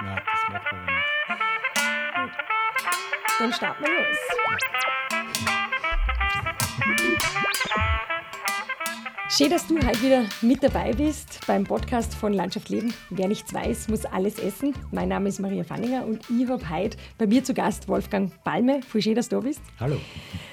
[0.00, 1.08] Nein, das merkt man nicht.
[3.38, 4.16] Dann starten wir los.
[9.30, 12.94] Schön, dass du heute wieder mit dabei bist beim Podcast von Landschaft Leben.
[13.10, 14.72] Wer nichts weiß, muss alles essen.
[14.92, 18.80] Mein Name ist Maria Fanninger und ich habe heute bei mir zu Gast Wolfgang Palme.
[18.82, 19.60] Voll schön, dass du da bist.
[19.80, 19.96] Hallo.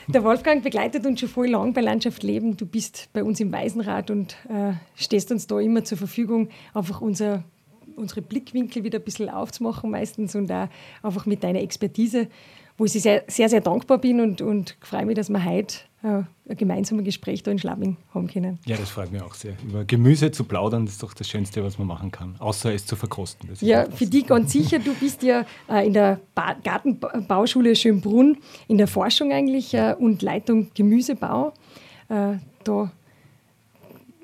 [0.08, 2.58] Der Wolfgang begleitet uns schon voll lang bei Landschaft Leben.
[2.58, 7.02] Du bist bei uns im Waisenrat und äh, stehst uns da immer zur Verfügung, einfach
[7.02, 7.44] unser,
[7.96, 10.68] unsere Blickwinkel wieder ein bisschen aufzumachen meistens und auch
[11.04, 12.28] einfach mit deiner Expertise,
[12.78, 16.24] wo ich sehr, sehr, sehr dankbar bin und, und freue mich, dass wir heute äh,
[16.50, 18.60] ein gemeinsames Gespräch da in Schlabing haben können.
[18.66, 19.54] Ja, das freut mich auch sehr.
[19.64, 22.96] Über Gemüse zu plaudern, ist doch das Schönste, was man machen kann, außer es zu
[22.96, 23.50] verkosten.
[23.62, 24.80] ja, für dich ganz sicher.
[24.80, 28.38] Du bist ja äh, in der ba Gartenbauschule Schönbrunn
[28.68, 31.54] in der Forschung eigentlich äh, und Leitung Gemüsebau.
[32.08, 32.92] Da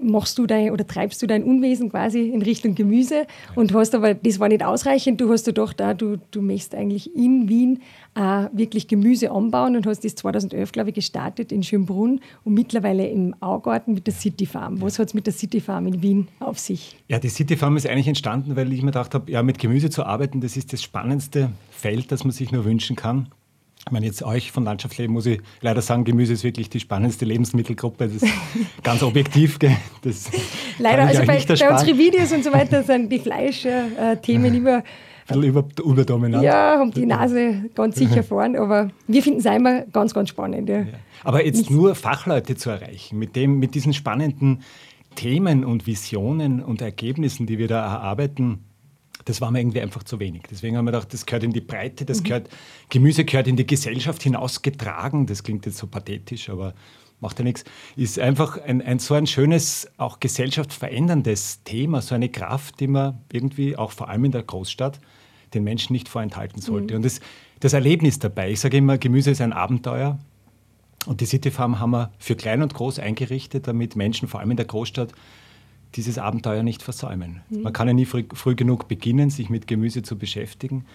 [0.01, 4.13] machst du dein oder treibst du dein Unwesen quasi in Richtung Gemüse und hast aber,
[4.13, 7.81] das war nicht ausreichend, du hast dir gedacht, du, du möchtest eigentlich in Wien
[8.15, 13.07] äh, wirklich Gemüse anbauen und hast das 2011, glaube ich, gestartet in Schönbrunn und mittlerweile
[13.07, 14.81] im Augarten mit der City Farm.
[14.81, 16.97] Was hat es mit der City Farm in Wien auf sich?
[17.07, 19.89] Ja, die City Farm ist eigentlich entstanden, weil ich mir gedacht habe, ja, mit Gemüse
[19.89, 23.29] zu arbeiten, das ist das spannendste Feld, das man sich nur wünschen kann.
[23.85, 26.79] Ich meine, jetzt euch von Landschaft leben muss ich leider sagen, Gemüse ist wirklich die
[26.79, 28.07] spannendste Lebensmittelgruppe.
[28.07, 28.33] Das ist
[28.83, 29.57] ganz objektiv.
[30.03, 30.29] Das
[30.77, 34.83] leider, also bei, bei unseren Videos und so weiter sind die Fleischthemen immer
[35.27, 36.43] ein bisschen über, überdominant.
[36.43, 40.69] Ja, haben die Nase ganz sicher vorn, aber wir finden es immer ganz, ganz spannend.
[40.69, 40.79] Ja.
[40.79, 40.85] Ja.
[41.23, 44.61] Aber jetzt Nicht nur Fachleute zu erreichen, mit, dem, mit diesen spannenden
[45.15, 48.65] Themen und Visionen und Ergebnissen, die wir da erarbeiten,
[49.25, 50.43] das war mir irgendwie einfach zu wenig.
[50.49, 52.23] Deswegen haben wir gedacht, das gehört in die Breite, das mhm.
[52.23, 52.49] gehört,
[52.89, 55.25] Gemüse gehört in die Gesellschaft hinausgetragen.
[55.25, 56.73] Das klingt jetzt so pathetisch, aber
[57.19, 57.63] macht ja nichts.
[57.95, 63.19] Ist einfach ein, ein so ein schönes, auch gesellschaftsveränderndes Thema, so eine Kraft, die man
[63.31, 64.99] irgendwie auch vor allem in der Großstadt
[65.53, 66.93] den Menschen nicht vorenthalten sollte.
[66.93, 66.97] Mhm.
[66.97, 67.19] Und das,
[67.59, 70.19] das Erlebnis dabei, ich sage immer, Gemüse ist ein Abenteuer.
[71.05, 74.51] Und die City Farm haben wir für klein und groß eingerichtet, damit Menschen, vor allem
[74.51, 75.13] in der Großstadt,
[75.95, 77.41] dieses Abenteuer nicht versäumen.
[77.49, 77.61] Mhm.
[77.63, 80.85] Man kann ja nie früh, früh, genug beginnen, sich mit Gemüse zu beschäftigen.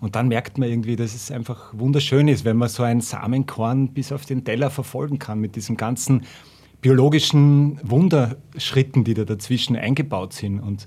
[0.00, 3.88] Und dann merkt man irgendwie, dass es einfach wunderschön ist, wenn man so ein Samenkorn
[3.88, 6.22] bis auf den Teller verfolgen kann mit diesen ganzen
[6.82, 10.60] biologischen Wunderschritten, die da dazwischen eingebaut sind.
[10.60, 10.86] Und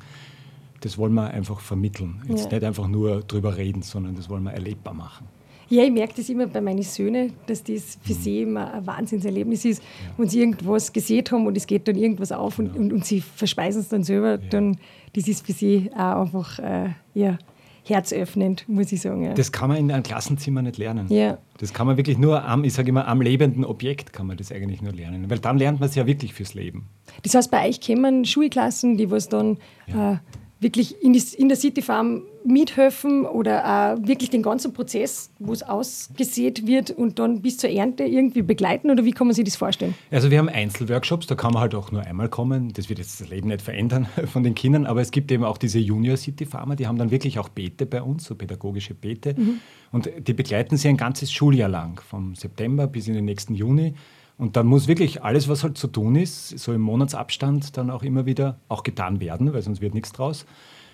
[0.81, 2.21] das wollen wir einfach vermitteln.
[2.27, 2.53] Jetzt ja.
[2.53, 5.27] nicht einfach nur drüber reden, sondern das wollen wir erlebbar machen.
[5.69, 9.65] Ja, ich merke das immer bei meinen Söhnen, dass das für sie immer ein Wahnsinnserlebnis
[9.65, 9.83] ist.
[9.83, 10.13] Ja.
[10.17, 12.73] Wenn sie irgendwas gesehen haben und es geht dann irgendwas auf und, ja.
[12.73, 14.49] und, und, sie verspeisen es dann selber, ja.
[14.49, 14.77] dann
[15.13, 17.37] das ist für sie auch einfach äh, ja,
[17.83, 19.23] herzöffnend, muss ich sagen.
[19.23, 19.33] Ja.
[19.33, 21.07] Das kann man in einem Klassenzimmer nicht lernen.
[21.09, 21.37] Ja.
[21.57, 24.51] Das kann man wirklich nur am, ich sage immer, am lebenden Objekt kann man das
[24.51, 25.29] eigentlich nur lernen.
[25.29, 26.87] Weil dann lernt man es ja wirklich fürs Leben.
[27.23, 30.17] Das heißt, bei euch kommen Schulklassen, die was dann äh,
[30.59, 33.65] wirklich in, die, in der City Farm mithelfen oder
[33.95, 38.41] auch wirklich den ganzen Prozess, wo es ausgesät wird und dann bis zur Ernte irgendwie
[38.41, 39.93] begleiten oder wie kann man sich das vorstellen?
[40.11, 42.73] Also wir haben Einzelworkshops, da kann man halt auch nur einmal kommen.
[42.73, 45.57] Das wird jetzt das Leben nicht verändern von den Kindern, aber es gibt eben auch
[45.57, 49.35] diese Junior City Farmer, die haben dann wirklich auch Beete bei uns, so pädagogische Beete
[49.37, 49.59] mhm.
[49.91, 53.93] und die begleiten sie ein ganzes Schuljahr lang, vom September bis in den nächsten Juni.
[54.39, 58.03] Und dann muss wirklich alles, was halt zu tun ist, so im Monatsabstand dann auch
[58.03, 60.45] immer wieder auch getan werden, weil sonst wird nichts draus.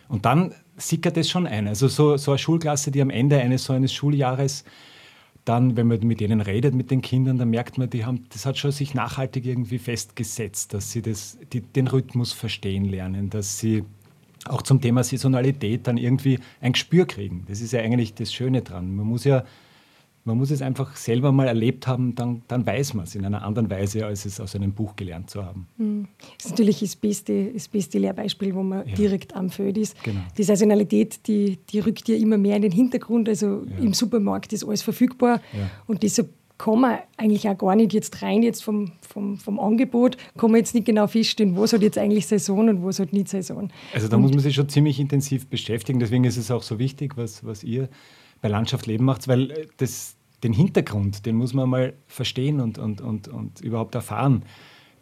[0.09, 1.67] Und dann sickert es schon ein.
[1.67, 4.65] Also so, so eine Schulklasse, die am Ende eines so eines Schuljahres
[5.45, 8.47] dann, wenn man mit denen redet, mit den Kindern, dann merkt man, die haben, das
[8.47, 13.59] hat schon sich nachhaltig irgendwie festgesetzt, dass sie das, die, den Rhythmus verstehen lernen, dass
[13.59, 13.83] sie
[14.45, 17.45] auch zum Thema Saisonalität dann irgendwie ein Gespür kriegen.
[17.47, 18.95] Das ist ja eigentlich das Schöne dran.
[18.95, 19.43] Man muss ja
[20.25, 23.43] man muss es einfach selber mal erlebt haben, dann, dann weiß man es in einer
[23.43, 25.67] anderen Weise, als es aus einem Buch gelernt zu haben.
[25.77, 26.07] Mhm.
[26.37, 28.95] Das ist natürlich das beste, das beste Lehrbeispiel, wo man ja.
[28.95, 30.03] direkt am Feld ist.
[30.03, 30.21] Genau.
[30.35, 33.29] Die Saisonalität, die, die rückt ja immer mehr in den Hintergrund.
[33.29, 33.83] Also ja.
[33.83, 35.69] im Supermarkt ist alles verfügbar ja.
[35.85, 40.17] und deshalb kann man eigentlich auch gar nicht jetzt rein jetzt vom, vom, vom Angebot,
[40.37, 43.27] kann man jetzt nicht genau feststellen, was hat jetzt eigentlich Saison und was hat nicht
[43.27, 43.69] Saison.
[43.93, 46.79] Also da und muss man sich schon ziemlich intensiv beschäftigen, deswegen ist es auch so
[46.79, 47.89] wichtig, was, was ihr
[48.41, 50.15] bei Landschaft Leben macht, weil äh, das,
[50.45, 54.43] den Hintergrund, den muss man mal verstehen und, und, und, und überhaupt erfahren.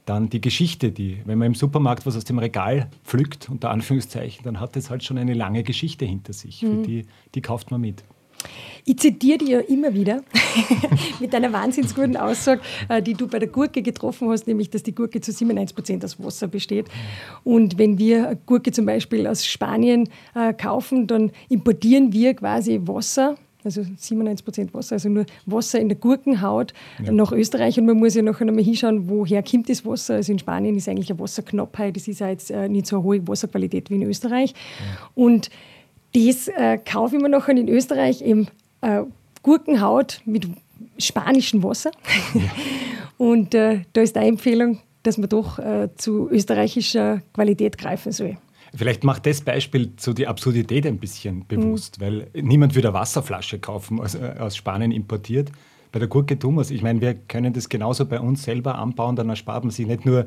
[0.06, 4.44] Dann die Geschichte, die, wenn man im Supermarkt was aus dem Regal pflückt, unter Anführungszeichen,
[4.44, 6.62] dann hat das halt schon eine lange Geschichte hinter sich.
[6.62, 6.68] Mhm.
[6.68, 7.06] Für die,
[7.36, 8.04] die kauft man mit.
[8.86, 10.24] Ich zitiere dich ja immer wieder
[11.20, 14.84] mit einer wahnsinns guten Aussage, äh, die du bei der Gurke getroffen hast, nämlich, dass
[14.84, 16.88] die Gurke zu 97 Prozent aus Wasser besteht.
[17.44, 23.36] Und wenn wir Gurke zum Beispiel aus Spanien äh, kaufen, dann importieren wir quasi Wasser
[23.66, 26.74] also 97 Prozent Wasser, also nur Wasser in der Gurkenhaut
[27.04, 27.12] ja.
[27.12, 27.80] nach Österreich.
[27.80, 30.16] Und man muss ja nachher nochmal hinschauen, woher kommt das Wasser.
[30.16, 33.04] Also in Spanien ist eigentlich eine Wasserknappheit, das ist ja jetzt äh, nicht so eine
[33.04, 34.52] hohe Wasserqualität wie in Österreich.
[34.52, 35.10] Ja.
[35.16, 35.50] Und
[36.14, 38.48] das äh, kaufe ich mir nachher in Österreich eben
[38.82, 39.04] äh,
[39.42, 40.48] Gurkenhaut mit
[40.98, 41.92] spanischem Wasser.
[42.34, 42.42] Ja.
[43.18, 48.38] Und äh, da ist die Empfehlung, dass man doch äh, zu österreichischer Qualität greifen soll.
[48.76, 52.04] Vielleicht macht das Beispiel so die Absurdität ein bisschen bewusst, mhm.
[52.04, 55.52] weil niemand würde eine Wasserflasche kaufen, aus, äh, aus Spanien importiert.
[55.92, 56.72] Bei der Gurke es.
[56.72, 60.06] Ich meine, wir können das genauso bei uns selber anbauen, dann erspart man sich nicht
[60.06, 60.26] nur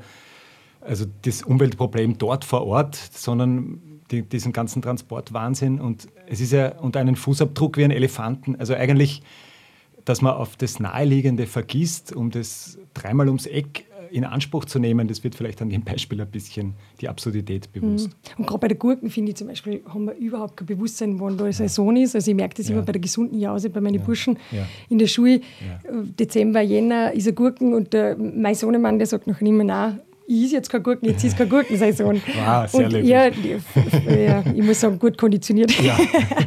[0.80, 5.80] also das Umweltproblem dort vor Ort, sondern die, diesen ganzen Transportwahnsinn.
[5.80, 8.56] Und es ist ja unter einen Fußabdruck wie ein Elefanten.
[8.56, 9.22] Also eigentlich,
[10.04, 15.08] dass man auf das Naheliegende vergisst, um das dreimal ums Eck in Anspruch zu nehmen,
[15.08, 18.08] das wird vielleicht an dem Beispiel ein bisschen die Absurdität bewusst.
[18.08, 18.14] Mhm.
[18.38, 21.36] Und gerade bei den Gurken, finde ich zum Beispiel, haben wir überhaupt kein Bewusstsein, wann
[21.36, 21.58] da eine ja.
[21.58, 22.14] Saison ist.
[22.14, 22.74] Also ich merke das ja.
[22.74, 24.02] immer bei der gesunden Jause, bei meinen ja.
[24.02, 24.38] Burschen
[24.88, 25.40] in der Schule.
[26.18, 30.46] Dezember, Jänner ist ein Gurken und der, mein Sohnemann, der sagt noch immer, nein, ich
[30.46, 32.20] ist jetzt keine Gurken, jetzt ist keine Gurkensaison.
[32.46, 35.72] Wow, sehr und ja, ja, ich muss sagen, gut konditioniert.
[35.82, 35.96] Ja.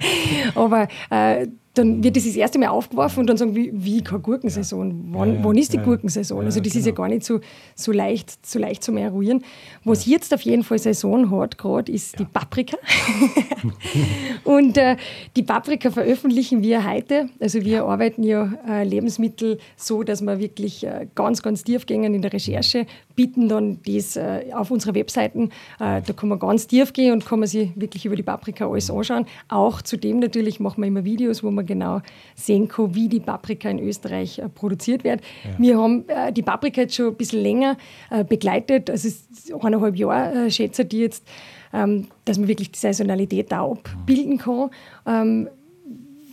[0.56, 1.48] Aber äh,
[1.80, 5.06] dann wird das das erste Mal aufgeworfen und dann sagen, wie, wie keine Gurkensaison?
[5.12, 6.44] Wann, ja, wann ist die Gurkensaison?
[6.46, 6.80] also das genau.
[6.80, 7.02] ist ja genau.
[7.02, 7.40] gar nicht so,
[7.76, 9.44] so, leicht, so leicht zum Eruieren.
[9.86, 12.78] Was jetzt auf jeden Fall Saison hat gerade, ist die Paprika.
[14.44, 14.98] und äh,
[15.36, 17.30] die Paprika veröffentlichen wir heute.
[17.40, 22.04] Also wir arbeiten ja äh, Lebensmittel so, dass wir wirklich äh, ganz, ganz tief gehen
[22.04, 22.86] in der Recherche,
[23.20, 25.50] bieten dann das äh, auf unsere Webseiten.
[25.82, 28.66] Äh, da kann man ganz tief gehen und kann man sich wirklich über die Paprika
[28.66, 29.26] alles anschauen.
[29.50, 32.00] Auch zudem natürlich machen wir immer Videos, wo man genau
[32.36, 35.20] sehen kann, wie die Paprika in Österreich äh, produziert wird.
[35.44, 35.50] Ja.
[35.58, 37.76] Wir haben die Paprika jetzt schon ein bisschen länger
[38.30, 39.10] begleitet, also
[39.60, 41.28] eineinhalb Jahre, schätze ich jetzt,
[41.74, 44.70] ähm, dass man wirklich die Saisonalität da abbilden kann.
[45.06, 45.50] Ähm,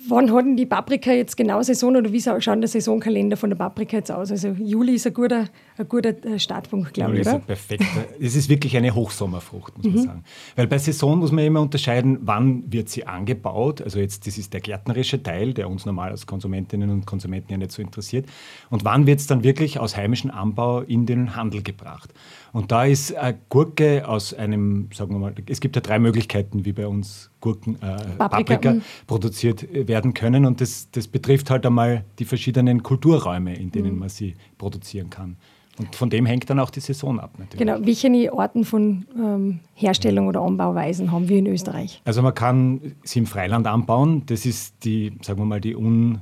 [0.08, 3.56] Wann hat denn die Paprika jetzt genau Saison oder wie schaut der Saisonkalender von der
[3.56, 4.30] Paprika jetzt aus?
[4.30, 5.46] Also Juli ist ein guter,
[5.78, 7.38] ein guter äh, Startpunkt, glaube ich, oder?
[7.38, 7.84] Ist perfekt.
[8.20, 9.94] es ist wirklich eine Hochsommerfrucht, muss mhm.
[9.94, 10.24] man sagen.
[10.56, 13.82] Weil bei Saison muss man immer unterscheiden, wann wird sie angebaut.
[13.82, 17.58] Also jetzt, das ist der gärtnerische Teil, der uns normal als Konsumentinnen und Konsumenten ja
[17.58, 18.26] nicht so interessiert.
[18.70, 22.12] Und wann wird es dann wirklich aus heimischem Anbau in den Handel gebracht?
[22.52, 26.64] Und da ist eine Gurke aus einem, sagen wir mal, es gibt ja drei Möglichkeiten,
[26.64, 28.82] wie bei uns Gurken, äh, Paprika, Paprika mhm.
[29.06, 30.46] produziert werden können.
[30.46, 33.98] Und das, das betrifft halt einmal die verschiedenen Kulturräume, in denen mhm.
[33.98, 35.36] man sie produzieren kann.
[35.78, 37.32] Und von dem hängt dann auch die Saison ab.
[37.38, 37.58] Natürlich.
[37.58, 37.78] Genau.
[37.84, 42.00] Welche Arten von ähm, Herstellung oder Anbauweisen haben wir in Österreich?
[42.04, 44.22] Also man kann sie im Freiland anbauen.
[44.26, 46.20] Das ist die, sagen wir mal, die un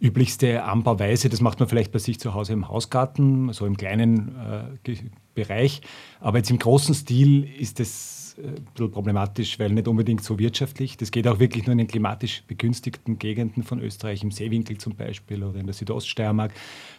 [0.00, 1.28] üblichste Anbauweise.
[1.28, 4.36] Das macht man vielleicht bei sich zu Hause im Hausgarten, so im kleinen
[4.86, 4.94] äh,
[5.34, 5.82] Bereich.
[6.20, 10.96] Aber jetzt im großen Stil ist das ein bisschen problematisch, weil nicht unbedingt so wirtschaftlich.
[10.96, 14.94] Das geht auch wirklich nur in den klimatisch begünstigten Gegenden von Österreich, im Seewinkel zum
[14.94, 16.52] Beispiel oder in der Südoststeiermark.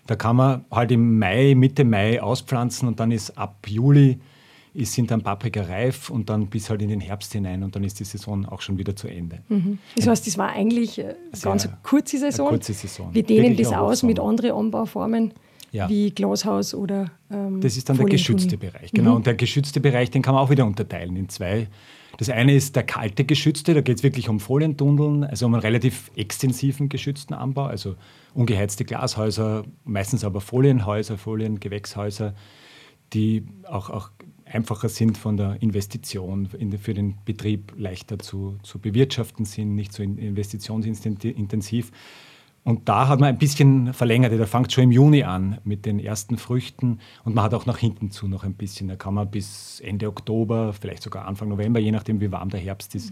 [0.07, 4.19] Da kann man halt im Mai, Mitte Mai auspflanzen und dann ist ab Juli
[4.74, 7.83] ist, sind dann Paprika reif und dann bis halt in den Herbst hinein und dann
[7.83, 9.39] ist die Saison auch schon wieder zu Ende.
[9.50, 9.80] Mhm.
[9.95, 12.47] Das heißt, das war eigentlich eine ganz kurze Saison.
[12.47, 13.13] Eine kurze Saison.
[13.13, 15.33] Wir dehnen das aus mit anderen Anbauformen.
[15.71, 15.88] Ja.
[15.89, 17.12] wie Glashaus oder.
[17.31, 19.12] Ähm, das ist dann der geschützte Bereich, genau.
[19.12, 19.16] Mhm.
[19.18, 21.68] Und der geschützte Bereich, den kann man auch wieder unterteilen in zwei.
[22.18, 25.62] Das eine ist der kalte geschützte, da geht es wirklich um Folientunneln, also um einen
[25.62, 27.95] relativ extensiven geschützten Anbau, also
[28.33, 32.36] ungeheizte Glashäuser, meistens aber Folienhäuser, Foliengewächshäuser,
[33.13, 34.10] die auch, auch
[34.45, 40.04] einfacher sind von der Investition, für den Betrieb leichter zu, zu bewirtschaften sind, nicht so
[40.04, 41.91] investitionsintensiv.
[42.69, 44.31] Und da hat man ein bisschen verlängert.
[44.31, 47.79] Der fängt schon im Juni an mit den ersten Früchten und man hat auch nach
[47.79, 48.89] hinten zu noch ein bisschen.
[48.89, 52.59] Da kann man bis Ende Oktober, vielleicht sogar Anfang November, je nachdem wie warm der
[52.59, 53.11] Herbst ist,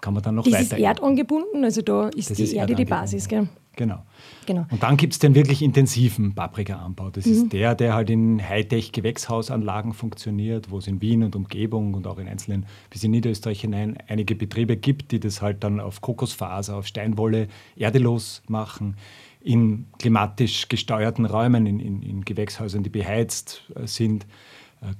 [0.00, 0.70] kann man dann noch das weiter.
[0.70, 3.28] Das ist erdangebunden, also da ist das die ist Erde die Basis.
[3.28, 3.46] Gell?
[3.76, 4.02] Genau.
[4.46, 4.66] genau.
[4.70, 7.10] Und dann gibt es den wirklich intensiven Paprika-Anbau.
[7.10, 7.32] Das mhm.
[7.32, 12.18] ist der, der halt in Hightech-Gewächshausanlagen funktioniert, wo es in Wien und Umgebung und auch
[12.18, 16.76] in einzelnen, bis in Niederösterreich hinein, einige Betriebe gibt, die das halt dann auf Kokosfaser,
[16.76, 18.96] auf Steinwolle erdelos machen,
[19.42, 24.26] in klimatisch gesteuerten Räumen, in, in, in Gewächshäusern, die beheizt äh, sind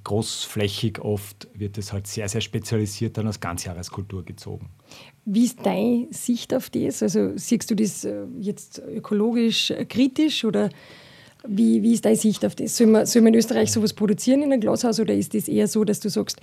[0.04, 4.70] großflächig oft wird es halt sehr, sehr spezialisiert dann als Ganzjahreskultur gezogen.
[5.24, 7.02] Wie ist deine Sicht auf das?
[7.02, 10.70] Also siehst du das äh, jetzt ökologisch äh, kritisch oder
[11.46, 12.76] wie, wie ist deine Sicht auf das?
[12.76, 15.68] Soll man, soll man in Österreich sowas produzieren in einem Glashaus oder ist das eher
[15.68, 16.40] so, dass du sagst,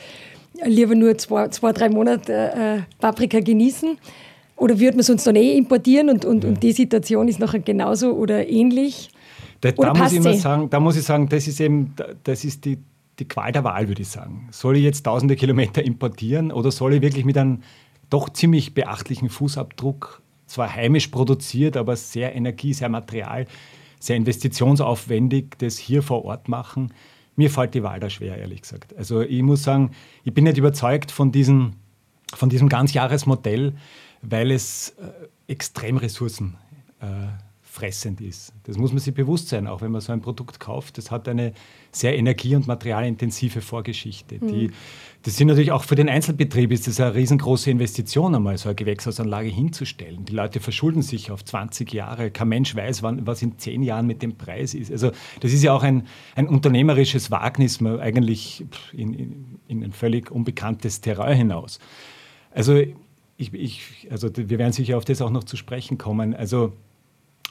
[0.64, 3.98] lieber nur zwei, zwei drei Monate äh, Paprika genießen?
[4.56, 6.50] Oder würde man es uns dann eh importieren und, und, ja.
[6.50, 9.10] und die Situation ist nachher genauso oder ähnlich?
[9.62, 12.66] Da, da muss ich immer sagen, da muss ich sagen, das ist eben, das ist
[12.66, 12.78] die,
[13.20, 14.48] die Qual der Wahl, würde ich sagen.
[14.52, 17.62] Soll ich jetzt tausende Kilometer importieren oder soll ich wirklich mit einem
[18.10, 23.48] doch ziemlich beachtlichen Fußabdruck, zwar heimisch produziert, aber sehr energie-, sehr material-,
[24.00, 26.94] sehr investitionsaufwendig, das hier vor Ort machen?
[27.36, 28.96] Mir fällt die Wahl da schwer, ehrlich gesagt.
[28.96, 29.92] Also ich muss sagen,
[30.24, 31.74] ich bin nicht überzeugt von diesem,
[32.34, 33.74] von diesem Ganzjahresmodell,
[34.22, 36.56] weil es äh, extrem ressourcenfressend
[37.02, 37.43] äh,
[38.22, 38.54] ist.
[38.64, 40.98] Das muss man sich bewusst sein, auch wenn man so ein Produkt kauft.
[40.98, 41.54] Das hat eine
[41.92, 44.36] sehr energie- und materialintensive Vorgeschichte.
[44.40, 44.48] Mhm.
[44.48, 44.72] Die,
[45.24, 48.76] das sind natürlich auch für den Einzelbetrieb ist das eine riesengroße Investition, einmal so eine
[48.76, 50.26] Gewächshausanlage hinzustellen.
[50.26, 52.30] Die Leute verschulden sich auf 20 Jahre.
[52.30, 54.92] Kein Mensch weiß, wann, was in 10 Jahren mit dem Preis ist.
[54.92, 59.92] Also das ist ja auch ein, ein unternehmerisches Wagnis, man eigentlich in, in, in ein
[59.92, 61.80] völlig unbekanntes Terrain hinaus.
[62.52, 62.84] Also,
[63.36, 66.36] ich, ich, also wir werden sicher auf das auch noch zu sprechen kommen.
[66.36, 66.74] Also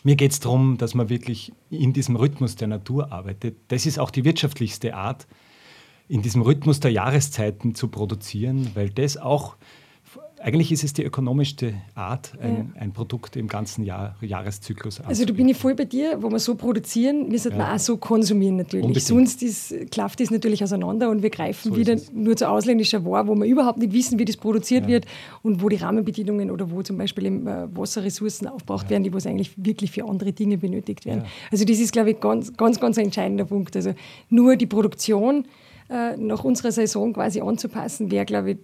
[0.03, 3.57] mir geht es darum, dass man wirklich in diesem Rhythmus der Natur arbeitet.
[3.69, 5.27] Das ist auch die wirtschaftlichste Art,
[6.09, 9.57] in diesem Rhythmus der Jahreszeiten zu produzieren, weil das auch
[10.43, 12.81] eigentlich ist es die ökonomischste Art, ein, ja.
[12.81, 16.39] ein Produkt im ganzen Jahr, Jahreszyklus Also da bin ich voll bei dir, wo wir
[16.39, 17.75] so produzieren, wir sollten ja.
[17.75, 18.85] auch so konsumieren natürlich.
[18.85, 19.07] Unbedingt.
[19.07, 23.29] Sonst ist, klafft das natürlich auseinander und wir greifen so wieder nur zu ausländischer Ware,
[23.29, 24.89] wo wir überhaupt nicht wissen, wie das produziert ja.
[24.89, 25.07] wird
[25.43, 29.53] und wo die Rahmenbedingungen oder wo zum Beispiel äh, Wasserressourcen aufgebraucht werden, die was eigentlich
[29.57, 31.25] wirklich für andere Dinge benötigt werden.
[31.51, 33.77] Also das ist, glaube ich, ganz, ganz, ganz ein entscheidender Punkt.
[33.77, 33.95] Also
[34.29, 35.47] nur die Produktion
[35.89, 38.59] äh, nach unserer Saison quasi anzupassen, wäre, glaube ich,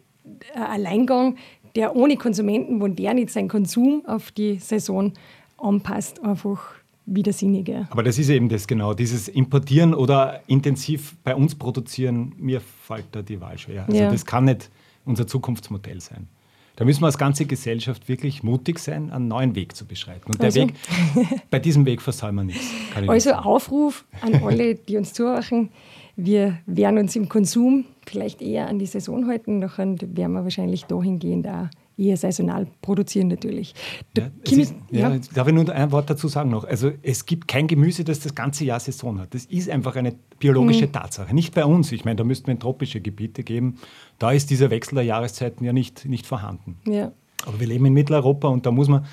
[0.55, 1.37] ein Alleingang,
[1.77, 5.13] der ohne Konsumenten, wo der nicht seinen Konsum auf die Saison
[5.59, 6.61] anpasst, einfach
[7.07, 7.89] widersinniger.
[7.91, 13.07] Aber das ist eben das genau, dieses Importieren oder intensiv bei uns produzieren, mir fällt
[13.13, 13.87] da die Wahl schwer.
[13.87, 14.11] Also ja.
[14.11, 14.71] das kann nicht
[15.05, 16.29] unser Zukunftsmodell sein.
[16.77, 20.31] Da müssen wir als ganze Gesellschaft wirklich mutig sein, einen neuen Weg zu beschreiten.
[20.31, 20.61] Und der also.
[20.61, 20.75] Weg,
[21.51, 22.69] bei diesem Weg versäumen wir nichts.
[23.09, 25.71] Also Aufruf an alle, die uns zuhören,
[26.15, 30.85] wir werden uns im Konsum vielleicht eher an die Saison halten, nachher werden wir wahrscheinlich
[30.85, 33.75] dahingehend auch eher saisonal produzieren natürlich.
[34.17, 35.21] Ja, ist, ja, ja.
[35.35, 36.65] Darf ich nur ein Wort dazu sagen noch?
[36.65, 39.35] Also es gibt kein Gemüse, das das ganze Jahr Saison hat.
[39.35, 40.93] Das ist einfach eine biologische mhm.
[40.93, 41.35] Tatsache.
[41.35, 41.91] Nicht bei uns.
[41.93, 43.79] Ich meine, da müssten wir in tropische Gebiete geben.
[44.19, 46.79] Da ist dieser Wechsel der Jahreszeiten ja nicht, nicht vorhanden.
[46.87, 47.13] Ja.
[47.45, 49.05] Aber wir leben in Mitteleuropa und da muss man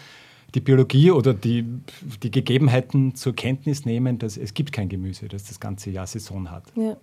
[0.55, 1.65] die Biologie oder die,
[2.23, 6.49] die Gegebenheiten zur Kenntnis nehmen, dass es gibt kein Gemüse, das das ganze Jahr Saison
[6.49, 6.63] hat.
[6.75, 6.95] Ja.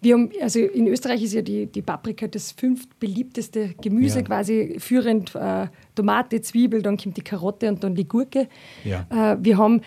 [0.00, 4.24] Wir haben, also in Österreich ist ja die, die Paprika das fünftbeliebteste Gemüse, ja.
[4.24, 8.48] quasi führend äh, Tomate, Zwiebel, dann kommt die Karotte und dann die Gurke.
[8.84, 9.06] Ja.
[9.10, 9.80] Äh, wir haben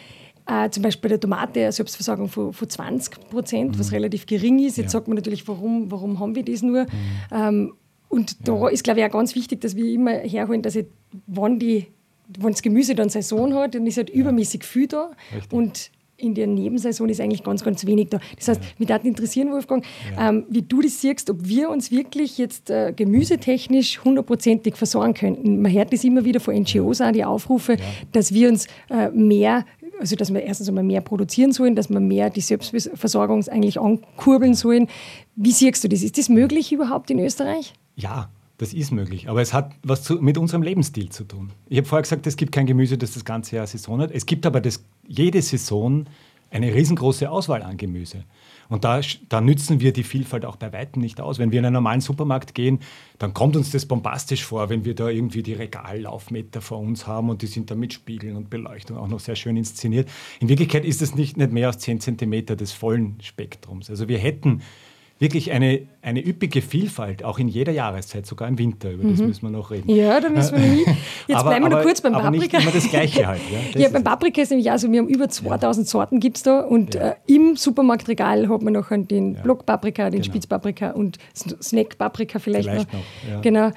[0.46, 3.80] äh, zum Beispiel bei der Tomate eine Selbstversorgung von, von 20 Prozent, mhm.
[3.80, 4.78] was relativ gering ist.
[4.78, 5.00] Jetzt ja.
[5.00, 6.84] sagt man natürlich, warum, warum haben wir das nur?
[6.84, 6.88] Mhm.
[7.32, 7.74] Ähm,
[8.10, 10.86] und da ist, glaube ich, auch ganz wichtig, dass wir immer herholen, dass ich,
[11.26, 11.88] wann die
[12.28, 15.12] wenn das Gemüse dann Saison hat, dann ist halt übermäßig viel da.
[15.34, 15.54] Richtig.
[15.54, 15.92] Und
[16.24, 18.20] in der Nebensaison ist eigentlich ganz, ganz wenig da.
[18.38, 18.70] Das heißt, ja.
[18.78, 19.84] mich würde interessieren, Wolfgang,
[20.16, 20.30] ja.
[20.30, 25.62] ähm, wie du das siehst, ob wir uns wirklich jetzt äh, gemüsetechnisch hundertprozentig versorgen könnten.
[25.62, 27.80] Man hört das immer wieder von NGOs auch, die Aufrufe, ja.
[28.12, 29.66] dass wir uns äh, mehr,
[30.00, 34.54] also dass wir erstens einmal mehr produzieren sollen, dass wir mehr die Selbstversorgung eigentlich ankurbeln
[34.54, 34.88] sollen.
[35.36, 36.04] Wie siehst du das?
[36.04, 37.74] Ist das möglich überhaupt in Österreich?
[37.96, 41.52] Ja, das ist möglich, aber es hat was zu, mit unserem Lebensstil zu tun.
[41.68, 44.12] Ich habe vorher gesagt, es gibt kein Gemüse, das das ganze Jahr Saison hat.
[44.12, 46.06] Es gibt aber das, jede Saison
[46.52, 48.26] eine riesengroße Auswahl an Gemüse.
[48.70, 51.40] Und da, da nützen wir die Vielfalt auch bei weitem nicht aus.
[51.40, 52.80] Wenn wir in einen normalen Supermarkt gehen,
[53.20, 57.30] dann kommt uns das bombastisch vor, wenn wir da irgendwie die Regallaufmeter vor uns haben
[57.30, 60.10] und die sind da mit Spiegeln und Beleuchtung auch noch sehr schön inszeniert.
[60.40, 63.90] In Wirklichkeit ist es nicht, nicht mehr als 10 Zentimeter des vollen Spektrums.
[63.90, 64.62] Also wir hätten
[65.24, 68.92] wirklich eine, eine üppige Vielfalt, auch in jeder Jahreszeit, sogar im Winter.
[68.92, 69.28] Über das mhm.
[69.28, 69.90] müssen wir noch reden.
[69.90, 70.86] Ja, da müssen wir nie.
[71.28, 72.58] Jetzt aber, bleiben wir noch kurz beim aber Paprika.
[72.58, 73.42] Nicht immer das Gleiche halt.
[73.74, 75.90] Ja, ja beim Paprika ist nämlich auch so, wir haben über 2000 ja.
[75.90, 77.10] Sorten gibt es da und ja.
[77.10, 79.42] äh, im Supermarktregal hat man noch den ja.
[79.42, 80.32] Blockpaprika, den genau.
[80.32, 83.00] Spitzpaprika und Snackpaprika vielleicht, vielleicht noch.
[83.34, 83.72] noch genau.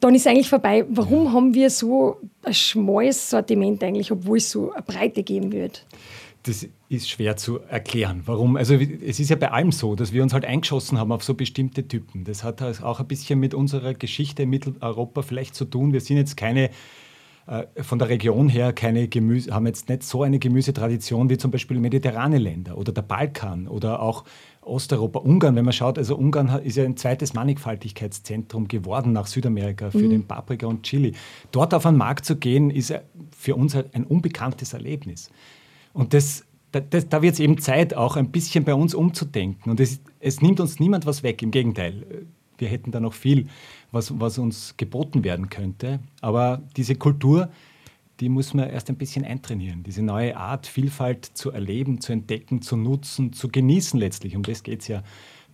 [0.00, 0.84] Dann ist eigentlich vorbei.
[0.88, 5.84] Warum haben wir so ein schmales Sortiment eigentlich, obwohl es so eine Breite geben wird?
[6.44, 8.22] Das ist schwer zu erklären.
[8.24, 8.56] Warum?
[8.56, 11.34] Also es ist ja bei allem so, dass wir uns halt eingeschossen haben auf so
[11.34, 12.24] bestimmte Typen.
[12.24, 15.92] Das hat halt auch ein bisschen mit unserer Geschichte in Mitteleuropa vielleicht zu tun.
[15.92, 16.70] Wir sind jetzt keine
[17.46, 21.50] äh, von der Region her keine Gemüse, haben jetzt nicht so eine Gemüsetradition wie zum
[21.50, 24.24] Beispiel mediterrane Länder oder der Balkan oder auch
[24.62, 29.90] Osteuropa, Ungarn, wenn man schaut, also Ungarn ist ja ein zweites Mannigfaltigkeitszentrum geworden nach Südamerika
[29.90, 30.10] für mhm.
[30.10, 31.14] den Paprika und Chili.
[31.50, 32.94] Dort auf einen Markt zu gehen, ist
[33.36, 35.30] für uns ein unbekanntes Erlebnis.
[35.92, 39.70] Und das, das, da wird es eben Zeit, auch ein bisschen bei uns umzudenken.
[39.70, 42.26] Und es, es, nimmt uns niemand was weg, im Gegenteil.
[42.58, 43.48] Wir hätten da noch viel,
[43.90, 46.00] was, was uns geboten werden könnte.
[46.20, 47.50] Aber diese Kultur,
[48.20, 49.82] die muss man erst ein bisschen eintrainieren.
[49.82, 54.36] Diese neue Art, Vielfalt zu erleben, zu entdecken, zu nutzen, zu genießen letztlich.
[54.36, 55.02] Um das geht es ja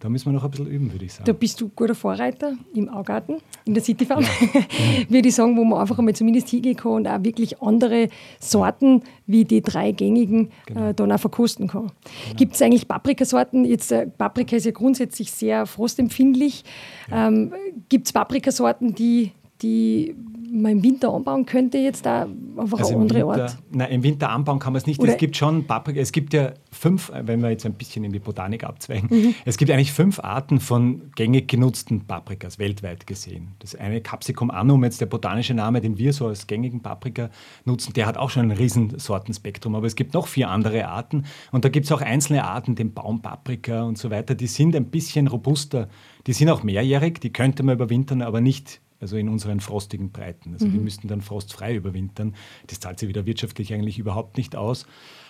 [0.00, 1.25] da müssen wir noch ein bisschen üben, würde ich sagen.
[1.25, 4.29] Da bist du guter Vorreiter im Augarten, in der City Farm, ja.
[5.09, 9.03] würde ich sagen, wo man einfach einmal zumindest hingehen kann und auch wirklich andere Sorten
[9.26, 10.88] wie die drei gängigen genau.
[10.88, 11.87] äh, dann auch verkosten kann.
[11.87, 12.37] Genau.
[12.37, 13.65] Gibt es eigentlich Paprikasorten?
[13.65, 16.65] Jetzt, äh, Paprika ist ja grundsätzlich sehr frostempfindlich.
[17.11, 17.29] Ja.
[17.29, 17.53] Ähm,
[17.88, 19.33] Gibt es Paprikasorten, die
[19.63, 20.15] die
[20.53, 23.59] man im Winter anbauen könnte, jetzt da einfach also eine andere Winter, Art?
[23.73, 25.01] Nein, im Winter anbauen kann man es nicht.
[25.01, 28.13] Oder es gibt schon Paprika, es gibt ja fünf, wenn wir jetzt ein bisschen in
[28.13, 29.35] die Botanik abzweigen, mhm.
[29.45, 33.55] es gibt eigentlich fünf Arten von gängig genutzten Paprikas, weltweit gesehen.
[33.59, 37.31] Das eine Capsicum annum, jetzt der botanische Name, den wir so als gängigen Paprika
[37.65, 41.65] nutzen, der hat auch schon ein Riesensortenspektrum, aber es gibt noch vier andere Arten und
[41.65, 45.29] da gibt es auch einzelne Arten, den Baumpaprika und so weiter, die sind ein bisschen
[45.29, 45.89] robuster,
[46.27, 50.53] die sind auch mehrjährig, die könnte man überwintern, aber nicht also in unseren frostigen Breiten.
[50.55, 50.73] Also mhm.
[50.73, 52.35] die müssten dann frostfrei überwintern.
[52.67, 54.87] Das zahlt sich wieder wirtschaftlich eigentlich überhaupt nicht aus.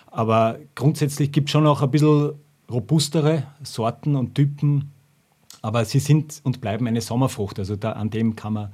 [0.07, 2.33] Aber grundsätzlich gibt es schon auch ein bisschen
[2.71, 4.91] robustere Sorten und Typen,
[5.61, 7.59] aber sie sind und bleiben eine Sommerfrucht.
[7.59, 8.73] Also da, an dem kann man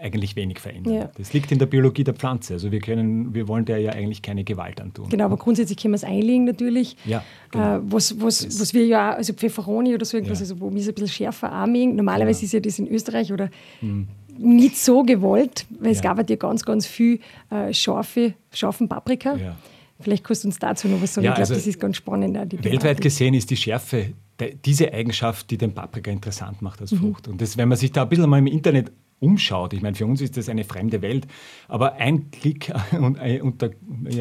[0.00, 0.94] eigentlich wenig verändern.
[0.94, 1.10] Ja.
[1.16, 2.54] Das liegt in der Biologie der Pflanze.
[2.54, 5.08] Also wir können, wir wollen der ja eigentlich keine Gewalt antun.
[5.08, 6.96] Genau, aber grundsätzlich können wir es einlegen natürlich.
[7.06, 7.78] Ja, genau.
[7.78, 10.44] äh, was, was, was wir ja, also Pfefferoni oder so irgendwas, ja.
[10.44, 11.96] also wo wir es ein bisschen schärfer anmengen.
[11.96, 12.44] Normalerweise ja.
[12.44, 13.50] ist ja das in Österreich oder
[13.80, 19.36] hm nicht so gewollt, weil es gab ja ganz, ganz viel äh, scharfe, scharfen Paprika.
[19.36, 19.56] Ja.
[20.00, 21.24] Vielleicht kannst du uns dazu noch was sagen.
[21.24, 22.36] Ja, ich glaube, also das ist ganz spannend.
[22.64, 24.12] weltweit gesehen ist die Schärfe
[24.64, 26.98] diese Eigenschaft, die den Paprika interessant macht als mhm.
[26.98, 27.26] Frucht.
[27.26, 27.32] Mhm.
[27.32, 28.92] Und das, wenn man sich da ein bisschen mal im Internet
[29.26, 29.72] umschaut.
[29.72, 31.26] Ich meine, für uns ist das eine fremde Welt,
[31.68, 32.72] aber ein Klick
[33.42, 33.70] unter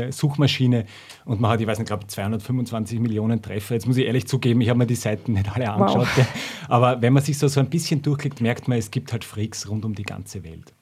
[0.09, 0.85] Suchmaschine
[1.25, 3.75] und man hat, ich weiß nicht, glaube 225 Millionen Treffer.
[3.75, 6.07] Jetzt muss ich ehrlich zugeben, ich habe mir die Seiten nicht alle angeschaut.
[6.15, 6.27] Wow.
[6.67, 9.69] Aber wenn man sich so, so ein bisschen durchklickt, merkt man, es gibt halt Freaks
[9.69, 10.73] rund um die ganze Welt.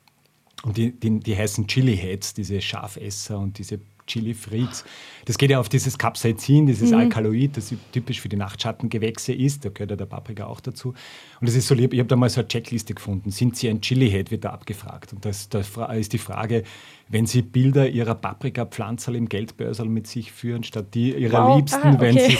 [0.63, 4.83] Und die, die, die heißen Chili Heads, diese Schafesser und diese Chili Freaks.
[5.25, 6.97] Das geht ja auf dieses Capsaicin, dieses mhm.
[6.97, 9.63] Alkaloid, das typisch für die Nachtschattengewächse ist.
[9.63, 10.89] Da gehört ja der Paprika auch dazu.
[10.89, 11.93] Und das ist so lieb.
[11.93, 13.31] Ich habe da mal so eine Checkliste gefunden.
[13.31, 15.13] Sind Sie ein Chili-Head, wird da abgefragt.
[15.13, 16.63] Und das, das ist die Frage,
[17.07, 21.57] wenn Sie Bilder Ihrer Paprika-Pflanzerl im Geldbörsel mit sich führen, statt die Ihrer wow.
[21.57, 22.01] Liebsten, ah, okay.
[22.01, 22.37] wenn, Sie,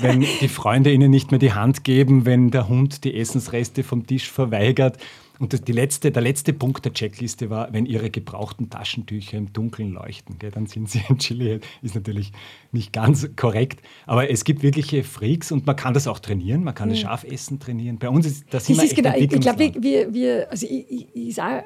[0.00, 4.06] wenn die Freunde Ihnen nicht mehr die Hand geben, wenn der Hund die Essensreste vom
[4.06, 4.98] Tisch verweigert
[5.38, 9.52] und das, die letzte, der letzte Punkt der Checkliste war, wenn Ihre gebrauchten Taschentücher im
[9.52, 11.60] Dunkeln leuchten, gell, dann sind Sie ein Chili.
[11.82, 12.32] Ist natürlich
[12.70, 16.64] nicht ganz korrekt, aber es gibt wirkliche Freaks und man kann das auch trainieren.
[16.64, 17.98] Man kann das Schafessen trainieren.
[17.98, 21.34] Bei uns ist das immer ist genau, Ich glaube, wir, wir, also ich, ich, ich
[21.34, 21.64] sage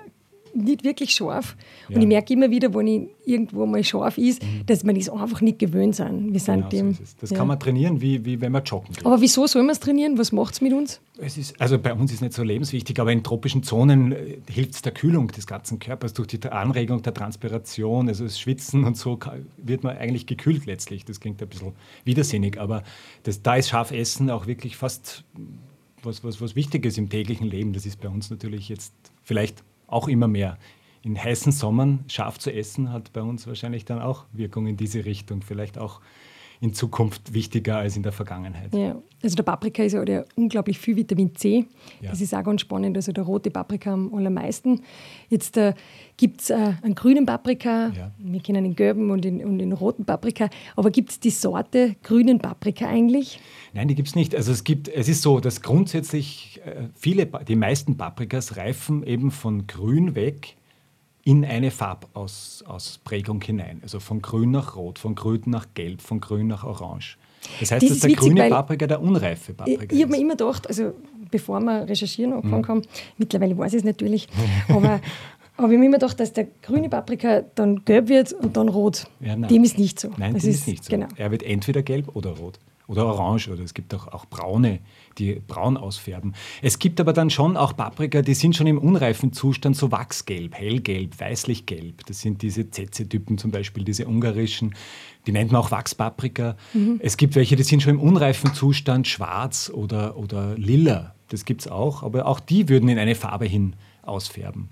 [0.57, 1.57] nicht wirklich scharf.
[1.89, 1.97] Ja.
[1.97, 4.67] Und ich merke immer wieder, wenn ich irgendwo mal scharf ist, mhm.
[4.67, 6.33] dass man es einfach nicht gewöhnt sind.
[6.33, 7.37] Wir sind genau, dem, so das ja.
[7.37, 9.05] kann man trainieren, wie, wie wenn man joggen geht.
[9.05, 10.19] Aber wieso soll man es trainieren?
[10.19, 11.01] Was macht es mit uns?
[11.19, 14.39] Es ist, also bei uns ist es nicht so lebenswichtig, aber in tropischen Zonen äh,
[14.51, 18.85] hilft es der Kühlung des ganzen Körpers durch die Anregung der Transpiration, also das Schwitzen
[18.85, 19.19] und so
[19.57, 21.05] wird man eigentlich gekühlt letztlich.
[21.05, 21.73] Das klingt ein bisschen
[22.05, 22.83] widersinnig, aber
[23.23, 25.25] das, da ist Schafessen auch wirklich fast
[26.03, 27.73] was, was, was Wichtiges im täglichen Leben.
[27.73, 30.59] Das ist bei uns natürlich jetzt vielleicht auch immer mehr.
[31.03, 35.05] In heißen Sommern scharf zu essen hat bei uns wahrscheinlich dann auch Wirkung in diese
[35.05, 35.43] Richtung.
[35.43, 36.01] Vielleicht auch
[36.61, 38.75] in Zukunft wichtiger als in der Vergangenheit.
[38.75, 41.67] Ja, also der Paprika ist ja unglaublich viel Vitamin C.
[42.01, 42.11] Ja.
[42.11, 42.97] Das ist auch ganz spannend.
[42.97, 44.81] Also der rote Paprika am allermeisten.
[45.29, 45.75] Jetzt äh,
[46.17, 48.11] gibt es äh, einen grünen Paprika, ja.
[48.19, 50.49] wir kennen den gelben und den, und den roten Paprika.
[50.77, 53.41] Aber gibt es die Sorte grünen Paprika eigentlich?
[53.75, 54.35] Nein, die gibt es nicht.
[54.35, 59.31] Also es gibt, es ist so, dass grundsätzlich äh, viele, die meisten Paprikas reifen eben
[59.31, 60.57] von grün weg
[61.27, 63.81] in eine Farbausprägung hinein.
[63.83, 67.19] Also von grün nach rot, von grün nach gelb, von grün nach orange.
[67.59, 70.21] Das heißt, das dass der witzig, grüne Paprika der unreife Paprika ich, ich habe mir
[70.21, 70.93] immer gedacht, also
[71.33, 72.69] bevor wir recherchieren angefangen mhm.
[72.69, 72.83] haben,
[73.19, 74.29] mittlerweile weiß ich es natürlich,
[74.69, 78.57] aber, aber ich habe mir immer gedacht, dass der grüne Paprika dann gelb wird und
[78.57, 79.09] dann rot.
[79.19, 80.11] Ja, dem ist nicht so.
[80.17, 80.91] Nein, das dem ist, ist nicht so.
[80.91, 81.09] Genau.
[81.17, 84.81] Er wird entweder gelb oder rot oder orange oder es gibt auch, auch braune,
[85.19, 86.35] die braun ausfärben.
[86.63, 90.55] Es gibt aber dann schon auch Paprika, die sind schon im unreifen Zustand so wachsgelb,
[90.55, 92.07] hellgelb, weißlich-gelb.
[92.07, 94.75] Das sind diese Zetze-Typen zum Beispiel, diese ungarischen,
[95.27, 96.57] die nennt man auch Wachspaprika.
[96.75, 97.01] Mhm.
[97.03, 101.15] Es gibt welche, die sind schon im unreifen Zustand schwarz oder, oder lila.
[101.29, 104.71] Das gibt es auch, aber auch die würden in eine Farbe hin ausfärben.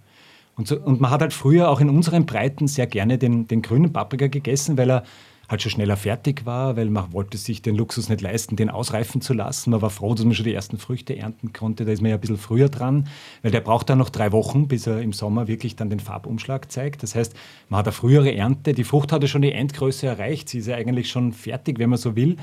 [0.57, 3.61] Und, so, und man hat halt früher auch in unseren Breiten sehr gerne den, den
[3.61, 5.05] grünen Paprika gegessen, weil er
[5.49, 9.21] halt schon schneller fertig war, weil man wollte sich den Luxus nicht leisten, den ausreifen
[9.21, 9.71] zu lassen.
[9.71, 11.85] Man war froh, dass man schon die ersten Früchte ernten konnte.
[11.85, 13.09] Da ist man ja ein bisschen früher dran,
[13.43, 16.71] weil der braucht dann noch drei Wochen, bis er im Sommer wirklich dann den Farbumschlag
[16.71, 17.03] zeigt.
[17.03, 17.35] Das heißt,
[17.69, 18.73] man hat eine frühere Ernte.
[18.73, 20.49] Die Frucht hat ja schon die Endgröße erreicht.
[20.49, 22.37] Sie ist ja eigentlich schon fertig, wenn man so will.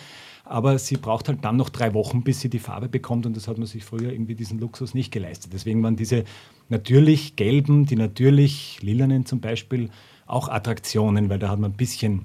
[0.43, 3.25] Aber sie braucht halt dann noch drei Wochen, bis sie die Farbe bekommt.
[3.25, 5.53] Und das hat man sich früher irgendwie diesen Luxus nicht geleistet.
[5.53, 6.23] Deswegen waren diese
[6.69, 9.89] natürlich gelben, die natürlich lilanen zum Beispiel
[10.25, 12.23] auch Attraktionen, weil da hat man ein bisschen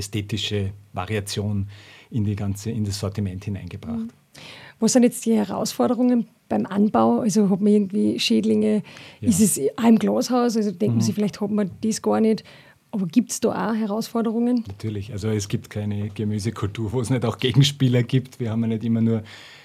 [0.00, 1.68] ästhetische Variation
[2.10, 3.98] in, die ganze, in das Sortiment hineingebracht.
[3.98, 4.10] Mhm.
[4.80, 7.20] Was sind jetzt die Herausforderungen beim Anbau?
[7.20, 8.82] Also hat man irgendwie Schädlinge?
[9.20, 9.28] Ja.
[9.28, 10.56] Ist es auch im Glashaus?
[10.56, 10.94] Also denkt mhm.
[10.94, 12.44] man sich, vielleicht hat man das gar nicht.
[12.92, 14.64] Aber gibt es da auch Herausforderungen?
[14.66, 15.12] Natürlich.
[15.12, 18.40] Also es gibt keine Gemüsekultur, wo es nicht auch Gegenspieler gibt.
[18.40, 19.22] Wir haben ja nicht immer nur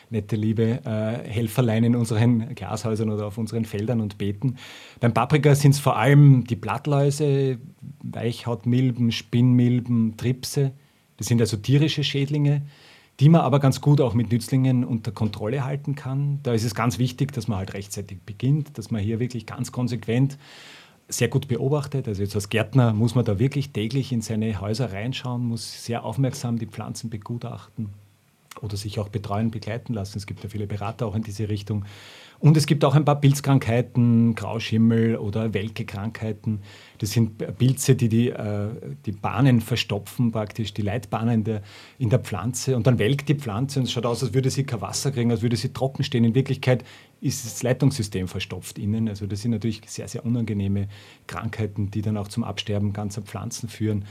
[0.10, 4.56] nette, liebe äh, Helferlein in unseren Glashäusern oder auf unseren Feldern und Beeten.
[5.00, 7.60] Beim Paprika sind es vor allem die Blattläuse,
[8.04, 10.72] Weichhautmilben, Spinnmilben, Tripse.
[11.18, 12.64] Das sind also tierische Schädlinge,
[13.20, 16.40] die man aber ganz gut auch mit Nützlingen unter Kontrolle halten kann.
[16.44, 19.72] Da ist es ganz wichtig, dass man halt rechtzeitig beginnt, dass man hier wirklich ganz
[19.72, 20.38] konsequent
[21.08, 22.08] sehr gut beobachtet.
[22.08, 26.04] Also jetzt als Gärtner muss man da wirklich täglich in seine Häuser reinschauen, muss sehr
[26.04, 27.90] aufmerksam die Pflanzen begutachten
[28.62, 30.18] oder sich auch betreuen, begleiten lassen.
[30.18, 31.86] Es gibt ja viele Berater auch in diese Richtung.
[32.40, 36.60] Und es gibt auch ein paar Pilzkrankheiten, Grauschimmel oder Welke-Krankheiten.
[36.98, 38.68] Das sind Pilze, die die, äh,
[39.06, 41.62] die Bahnen verstopfen, praktisch die Leitbahnen in der,
[41.98, 42.76] in der Pflanze.
[42.76, 45.32] Und dann welkt die Pflanze und es schaut aus, als würde sie kein Wasser kriegen,
[45.32, 46.24] als würde sie trocken stehen.
[46.24, 46.84] In Wirklichkeit
[47.22, 49.08] ist das Leitungssystem verstopft innen.
[49.08, 50.90] Also das sind natürlich sehr, sehr unangenehme
[51.28, 54.06] Krankheiten, die dann auch zum Absterben ganzer Pflanzen führen.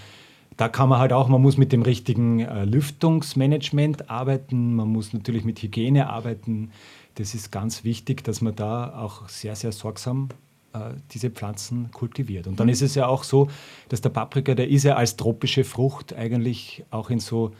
[0.57, 5.13] Da kann man halt auch, man muss mit dem richtigen äh, Lüftungsmanagement arbeiten, man muss
[5.13, 6.71] natürlich mit Hygiene arbeiten.
[7.17, 10.29] Das ist ganz wichtig, dass man da auch sehr, sehr sorgsam
[10.73, 12.47] äh, diese Pflanzen kultiviert.
[12.47, 13.49] Und dann ist es ja auch so,
[13.89, 17.53] dass der Paprika, der ist ja als tropische Frucht eigentlich auch in so,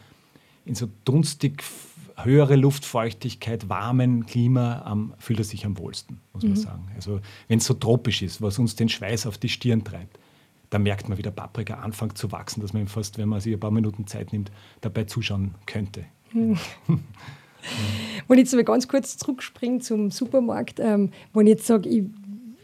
[0.65, 1.63] in so dunstig
[2.17, 6.57] höhere Luftfeuchtigkeit, warmen Klima ähm, fühlt er sich am wohlsten, muss man mhm.
[6.57, 6.91] sagen.
[6.95, 10.17] Also wenn es so tropisch ist, was uns den Schweiß auf die Stirn treibt
[10.69, 13.39] da merkt man, wie der Paprika anfängt zu wachsen, dass man ihm fast, wenn man
[13.39, 14.51] sich ein paar Minuten Zeit nimmt,
[14.81, 16.05] dabei zuschauen könnte.
[16.31, 16.57] Hm.
[18.27, 22.03] Wenn ich jetzt ganz kurz zurückspringe zum Supermarkt, ähm, wenn ich jetzt sage, ich,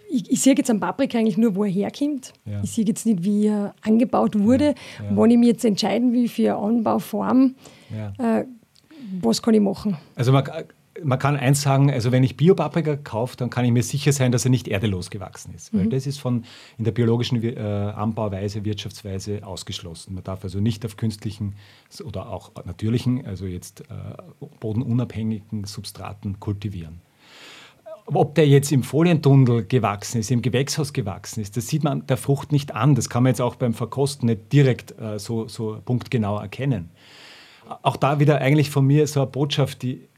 [0.09, 2.33] ich, ich, sehe jetzt am Paprika eigentlich nur, wo er herkommt.
[2.45, 2.61] Ja.
[2.63, 4.75] Ich sehe jetzt nicht, wie er angebaut wurde.
[4.99, 5.17] Ja, ja.
[5.17, 7.55] Wenn ich mich jetzt entscheiden will für eine Anbauform,
[8.19, 8.43] äh,
[9.21, 9.97] was kann ich machen?
[10.15, 10.43] Also man,
[11.04, 14.32] man kann eins sagen, also wenn ich Biopaprika kaufe, dann kann ich mir sicher sein,
[14.32, 15.73] dass er nicht erdelos gewachsen ist.
[15.73, 15.89] Weil mhm.
[15.89, 16.43] das ist von
[16.77, 20.13] in der biologischen äh, Anbauweise, Wirtschaftsweise ausgeschlossen.
[20.13, 21.56] Man darf also nicht auf künstlichen
[22.04, 23.86] oder auch natürlichen, also jetzt äh,
[24.60, 27.01] bodenunabhängigen Substraten kultivieren.
[28.08, 32.17] Ob der jetzt im Folientunnel gewachsen ist, im Gewächshaus gewachsen ist, das sieht man der
[32.17, 32.95] Frucht nicht an.
[32.95, 36.89] Das kann man jetzt auch beim Verkosten nicht direkt äh, so, so punktgenau erkennen.
[37.84, 40.10] Auch da wieder eigentlich von mir so eine Botschaft, die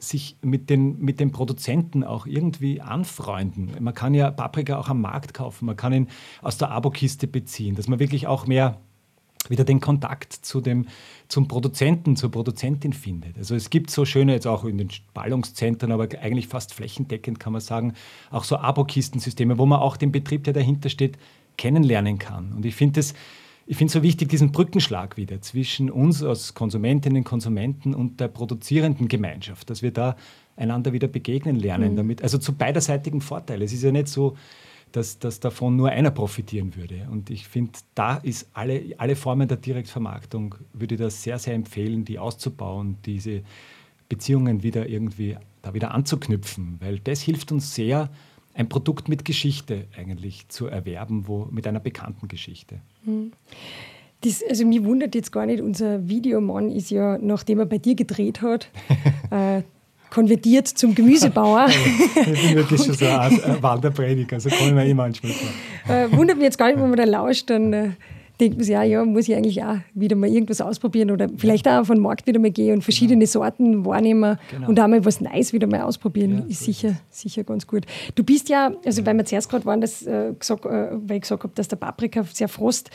[0.00, 3.72] sich mit den, mit den Produzenten auch irgendwie anfreunden.
[3.80, 6.08] Man kann ja Paprika auch am Markt kaufen, man kann ihn
[6.42, 8.80] aus der Abokiste beziehen, dass man wirklich auch mehr
[9.48, 10.86] wieder den Kontakt zu dem,
[11.28, 13.38] zum Produzenten, zur Produzentin findet.
[13.38, 17.52] Also es gibt so schöne, jetzt auch in den Ballungszentren, aber eigentlich fast flächendeckend kann
[17.52, 17.94] man sagen,
[18.30, 21.18] auch so Abokistensysteme, wo man auch den Betrieb, der dahinter steht,
[21.56, 22.52] kennenlernen kann.
[22.52, 23.14] Und ich finde es
[23.70, 28.18] ich finde es so wichtig, diesen Brückenschlag wieder zwischen uns als Konsumentinnen und Konsumenten und
[28.18, 30.16] der produzierenden Gemeinschaft, dass wir da
[30.56, 31.96] einander wieder begegnen lernen, mhm.
[31.96, 33.62] damit, also zu beiderseitigen Vorteil.
[33.62, 34.36] Es ist ja nicht so,
[34.90, 37.06] dass, dass davon nur einer profitieren würde.
[37.12, 41.54] Und ich finde, da ist alle, alle Formen der Direktvermarktung, würde ich das sehr, sehr
[41.54, 43.42] empfehlen, die auszubauen, diese
[44.08, 48.10] Beziehungen wieder irgendwie da wieder anzuknüpfen, weil das hilft uns sehr,
[48.60, 52.80] ein Produkt mit Geschichte eigentlich zu erwerben, wo, mit einer bekannten Geschichte.
[53.04, 53.32] Hm.
[54.20, 57.94] Das, also mich wundert jetzt gar nicht, unser Videomann ist ja, nachdem er bei dir
[57.94, 58.68] gedreht hat,
[59.30, 59.62] äh,
[60.10, 61.68] konvertiert zum Gemüsebauer.
[61.68, 65.94] ich bin wirklich schon so ein Wanderprediger, so kommen wir immer manchmal vor.
[65.94, 67.90] Äh, wundert mich jetzt gar nicht, wenn man da lauscht, dann äh,
[68.40, 71.68] denkt man sich, ja, ja, muss ich eigentlich auch wieder mal irgendwas ausprobieren oder vielleicht
[71.68, 73.30] auch auf den Markt wieder mal gehen und verschiedene genau.
[73.30, 74.68] Sorten wahrnehmen genau.
[74.68, 77.84] und auch mal was Neues wieder mal ausprobieren, ja, ist sicher, sicher ganz gut.
[78.14, 81.22] Du bist ja, also weil wir zuerst gerade waren, das, äh, gesagt, äh, weil ich
[81.22, 82.90] gesagt habe, dass der Paprika sehr frost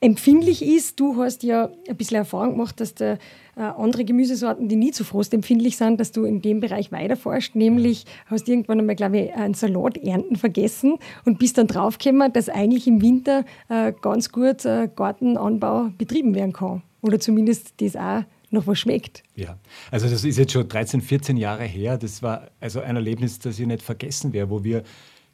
[0.00, 1.00] empfindlich ist.
[1.00, 3.18] Du hast ja ein bisschen Erfahrung gemacht, dass der,
[3.56, 7.56] äh, andere Gemüsesorten, die nie zu frostempfindlich sind, dass du in dem Bereich weiterforschst.
[7.56, 12.48] Nämlich hast irgendwann einmal, glaube ich, einen Salat ernten vergessen und bist dann draufgekommen, dass
[12.48, 16.82] eigentlich im Winter äh, ganz gut äh, Gartenanbau betrieben werden kann.
[17.00, 19.22] Oder zumindest das auch noch was schmeckt.
[19.34, 19.58] Ja,
[19.90, 21.98] also das ist jetzt schon 13, 14 Jahre her.
[21.98, 24.82] Das war also ein Erlebnis, das ich nicht vergessen werde, wo wir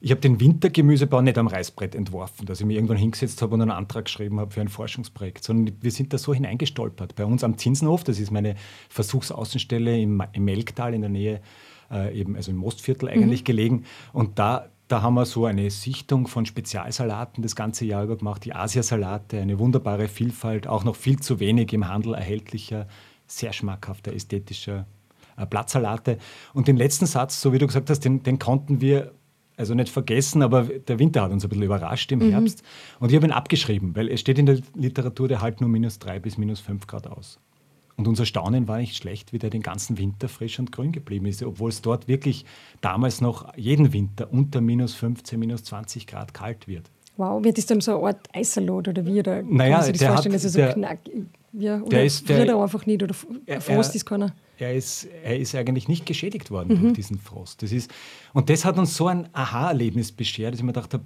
[0.04, 3.62] ich habe den Wintergemüsebau nicht am Reißbrett entworfen, dass ich mir irgendwann hingesetzt habe und
[3.62, 7.14] einen Antrag geschrieben habe für ein Forschungsprojekt, sondern wir sind da so hineingestolpert.
[7.14, 8.56] Bei uns am Zinsenhof, das ist meine
[8.88, 11.40] Versuchsaußenstelle im, im Melktal in der Nähe,
[11.88, 13.44] äh, eben, also im Mostviertel eigentlich mhm.
[13.44, 13.84] gelegen.
[14.12, 18.44] Und da, da haben wir so eine Sichtung von Spezialsalaten das ganze Jahr über gemacht,
[18.44, 22.88] die Asiasalate, eine wunderbare Vielfalt, auch noch viel zu wenig im Handel erhältlicher,
[23.28, 24.84] sehr schmackhafter, ästhetischer
[25.36, 26.18] äh, Blattsalate.
[26.54, 29.12] Und den letzten Satz, so wie du gesagt hast, den, den konnten wir
[29.56, 32.30] also nicht vergessen, aber der Winter hat uns ein bisschen überrascht im mhm.
[32.30, 32.62] Herbst.
[33.00, 35.98] Und ich habe ihn abgeschrieben, weil es steht in der Literatur, der halt nur minus
[35.98, 37.38] drei bis minus fünf Grad aus.
[37.96, 41.26] Und unser Staunen war nicht schlecht, wie der den ganzen Winter frisch und grün geblieben
[41.26, 42.44] ist, obwohl es dort wirklich
[42.80, 46.90] damals noch jeden Winter unter minus 15, minus 20 Grad kalt wird.
[47.18, 49.20] Wow, wird das dann so eine Art Eisalat oder wie?
[49.20, 51.88] Oder naja, kann man sich das vorstellen, hat, dass er so der, knackig Ja, oder
[51.90, 53.14] Der ist- der- er einfach nicht oder
[53.46, 54.34] Er- Frost ist keiner.
[54.58, 57.62] er ist, er ist eigentlich nicht geschädigt worden durch diesen Frost.
[57.62, 57.90] Das ist,
[58.32, 61.04] und das hat uns so ein Aha-Erlebnis beschert, dass ich mir gedacht habe,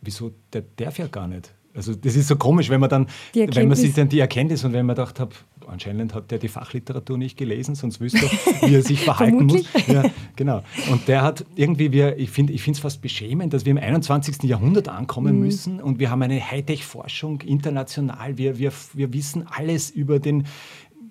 [0.00, 1.52] wieso, der darf ja gar nicht.
[1.74, 3.80] Also das ist so komisch, wenn man dann, Die wenn man Erkenntnis.
[3.80, 5.32] sich dann die Erkenntnis und wenn man gedacht habe,
[5.66, 9.64] anscheinend hat der die Fachliteratur nicht gelesen, sonst wüsste er, wie er sich verhalten muss.
[9.86, 10.04] Ja,
[10.36, 10.62] genau.
[10.90, 14.42] Und der hat irgendwie, wir, ich finde ich es fast beschämend, dass wir im 21.
[14.42, 18.36] Jahrhundert ankommen müssen und wir haben eine Hightech-Forschung international.
[18.36, 20.44] Wir, wir, wir wissen alles über den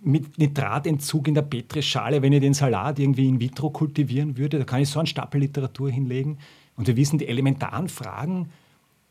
[0.03, 4.63] mit Nitratentzug in der Petrischale, wenn ich den Salat irgendwie in vitro kultivieren würde, da
[4.63, 6.39] kann ich so einen Stapel Literatur hinlegen.
[6.75, 8.49] Und wir wissen, die elementaren Fragen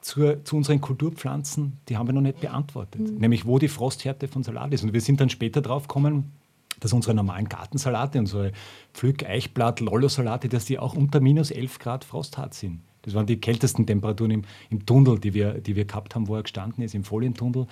[0.00, 3.00] zur, zu unseren Kulturpflanzen, die haben wir noch nicht beantwortet.
[3.20, 4.82] Nämlich, wo die Frosthärte von Salat ist.
[4.82, 6.32] Und wir sind dann später drauf gekommen,
[6.80, 8.52] dass unsere normalen Gartensalate, unsere
[8.94, 12.80] Pflück-, Eichblatt-, Lollo-Salate, dass die auch unter minus 11 Grad frosthart sind.
[13.02, 16.36] Das waren die kältesten Temperaturen im, im Tunnel, die wir, die wir gehabt haben, wo
[16.36, 17.66] er gestanden ist, im Folientunnel.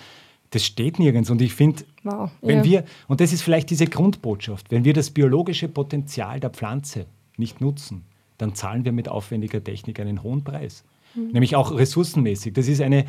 [0.51, 1.31] Das steht nirgends.
[1.31, 2.65] Und ich finde, Wow, wenn ja.
[2.65, 7.61] wir, und das ist vielleicht diese Grundbotschaft, wenn wir das biologische Potenzial der Pflanze nicht
[7.61, 8.05] nutzen,
[8.39, 10.85] dann zahlen wir mit aufwendiger Technik einen hohen Preis.
[11.15, 11.29] Mhm.
[11.33, 12.53] Nämlich auch ressourcenmäßig.
[12.55, 13.05] Das ist eine,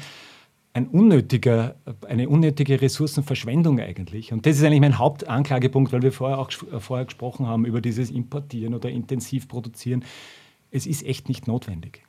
[0.73, 1.75] ein unnötiger,
[2.07, 4.31] eine unnötige Ressourcenverschwendung eigentlich.
[4.31, 7.81] Und das ist eigentlich mein Hauptanklagepunkt, weil wir vorher auch äh, vorher gesprochen haben über
[7.81, 10.03] dieses Importieren oder intensiv produzieren.
[10.71, 12.03] Es ist echt nicht notwendig.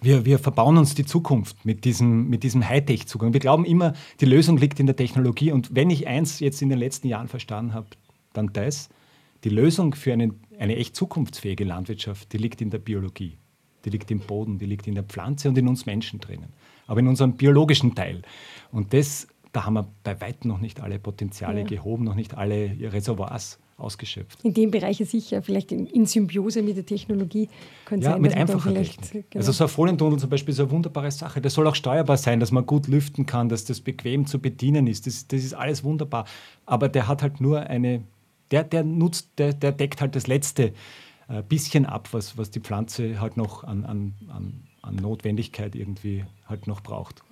[0.00, 3.32] Wir, wir verbauen uns die Zukunft mit diesem, mit diesem Hightech-Zugang.
[3.32, 5.50] Wir glauben immer, die Lösung liegt in der Technologie.
[5.50, 7.86] Und wenn ich eins jetzt in den letzten Jahren verstanden habe,
[8.32, 8.90] dann das,
[9.44, 13.38] die Lösung für eine, eine echt zukunftsfähige Landwirtschaft, die liegt in der Biologie.
[13.84, 16.48] Die liegt im Boden, die liegt in der Pflanze und in uns Menschen drinnen.
[16.86, 18.22] Aber in unserem biologischen Teil.
[18.72, 21.66] Und das, da haben wir bei weitem noch nicht alle Potenziale Ja.
[21.66, 24.44] gehoben, noch nicht alle Reservoirs ausgeschöpft.
[24.44, 27.48] In dem Bereich sicher, vielleicht in, in Symbiose mit der Technologie
[27.84, 29.24] kann Ja, sein, mit einfacher vielleicht, genau.
[29.34, 31.40] Also so ein Folientunnel zum Beispiel ist eine wunderbare Sache.
[31.40, 34.86] Das soll auch steuerbar sein, dass man gut lüften kann, dass das bequem zu bedienen
[34.86, 35.06] ist.
[35.06, 36.24] Das, das ist alles wunderbar.
[36.66, 38.04] Aber der hat halt nur eine,
[38.52, 40.72] der, der nutzt, der, der deckt halt das letzte
[41.28, 46.24] äh, bisschen ab, was, was die Pflanze halt noch an, an, an, an Notwendigkeit irgendwie
[46.46, 47.22] halt noch braucht.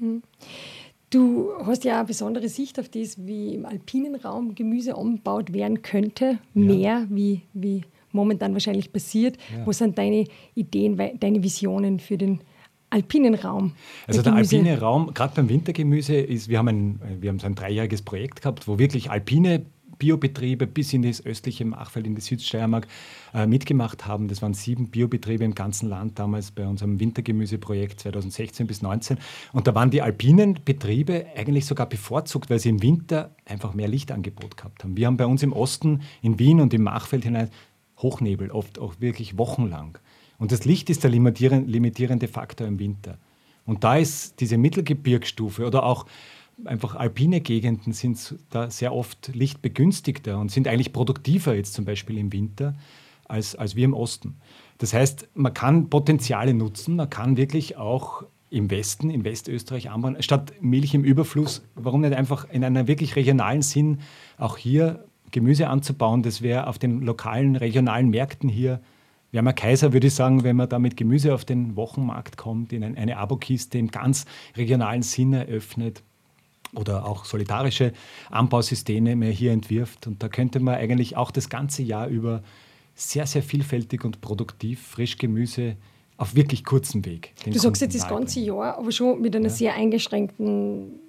[1.10, 5.82] Du hast ja eine besondere Sicht auf das, wie im alpinen Raum Gemüse angebaut werden
[5.82, 9.36] könnte, mehr wie, wie momentan wahrscheinlich passiert.
[9.54, 9.66] Ja.
[9.66, 10.24] Was sind deine
[10.54, 12.40] Ideen, deine Visionen für den
[12.88, 13.72] alpinen Raum?
[14.06, 14.56] Also der Gemüse?
[14.56, 18.40] alpine Raum, gerade beim Wintergemüse, ist, wir haben, ein, wir haben so ein dreijähriges Projekt
[18.40, 19.66] gehabt, wo wirklich alpine
[20.02, 22.88] Biobetriebe bis in das östliche Machfeld, in die Südsteiermark
[23.32, 24.26] äh, mitgemacht haben.
[24.26, 29.18] Das waren sieben Biobetriebe im ganzen Land damals bei unserem Wintergemüseprojekt 2016 bis 2019.
[29.52, 33.86] Und da waren die alpinen Betriebe eigentlich sogar bevorzugt, weil sie im Winter einfach mehr
[33.86, 34.96] Lichtangebot gehabt haben.
[34.96, 37.50] Wir haben bei uns im Osten, in Wien und im Machfeld hinein
[37.98, 39.98] Hochnebel, oft auch wirklich wochenlang.
[40.36, 43.18] Und das Licht ist der limitieren- limitierende Faktor im Winter.
[43.66, 46.06] Und da ist diese Mittelgebirgsstufe oder auch
[46.64, 52.18] einfach alpine Gegenden sind da sehr oft lichtbegünstigter und sind eigentlich produktiver jetzt zum Beispiel
[52.18, 52.74] im Winter
[53.26, 54.36] als, als wir im Osten.
[54.78, 60.16] Das heißt, man kann Potenziale nutzen, man kann wirklich auch im Westen, in Westösterreich anbauen,
[60.20, 64.00] statt Milch im Überfluss, warum nicht einfach in einem wirklich regionalen Sinn
[64.36, 68.80] auch hier Gemüse anzubauen, das wäre auf den lokalen, regionalen Märkten hier
[69.32, 72.72] wäre man Kaiser, würde ich sagen, wenn man da mit Gemüse auf den Wochenmarkt kommt,
[72.72, 76.02] in ein, eine Abokiste im ganz regionalen Sinn eröffnet
[76.74, 77.92] oder auch solidarische
[78.30, 80.06] Anbausysteme mehr hier entwirft.
[80.06, 82.42] Und da könnte man eigentlich auch das ganze Jahr über
[82.94, 85.76] sehr, sehr vielfältig und produktiv Frischgemüse
[86.16, 87.32] auf wirklich kurzem Weg.
[87.44, 88.40] Du sagst jetzt das ganze.
[88.40, 91.00] Jahr, aber schon mit einer sehr eingeschränkten